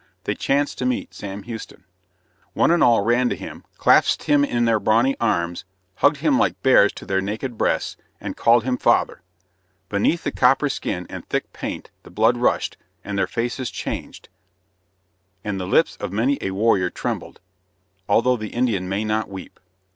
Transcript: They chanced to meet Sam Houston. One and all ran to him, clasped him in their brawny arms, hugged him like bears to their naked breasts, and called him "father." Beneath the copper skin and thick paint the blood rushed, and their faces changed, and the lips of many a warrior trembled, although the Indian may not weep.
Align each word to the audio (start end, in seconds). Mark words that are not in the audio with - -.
They 0.23 0.33
chanced 0.33 0.79
to 0.79 0.85
meet 0.87 1.13
Sam 1.13 1.43
Houston. 1.43 1.83
One 2.53 2.71
and 2.71 2.83
all 2.83 3.01
ran 3.03 3.29
to 3.29 3.35
him, 3.35 3.63
clasped 3.77 4.23
him 4.23 4.43
in 4.43 4.65
their 4.65 4.79
brawny 4.79 5.15
arms, 5.21 5.63
hugged 5.97 6.17
him 6.21 6.39
like 6.39 6.63
bears 6.63 6.91
to 6.93 7.05
their 7.05 7.21
naked 7.21 7.55
breasts, 7.55 7.97
and 8.19 8.35
called 8.35 8.63
him 8.63 8.77
"father." 8.77 9.21
Beneath 9.89 10.23
the 10.23 10.31
copper 10.31 10.69
skin 10.69 11.05
and 11.07 11.23
thick 11.27 11.53
paint 11.53 11.91
the 12.01 12.09
blood 12.09 12.37
rushed, 12.37 12.77
and 13.03 13.15
their 13.15 13.27
faces 13.27 13.69
changed, 13.69 14.27
and 15.43 15.59
the 15.59 15.67
lips 15.67 15.97
of 15.97 16.11
many 16.11 16.39
a 16.41 16.49
warrior 16.49 16.89
trembled, 16.89 17.39
although 18.09 18.37
the 18.37 18.49
Indian 18.55 18.89
may 18.89 19.03
not 19.05 19.29
weep. 19.29 19.59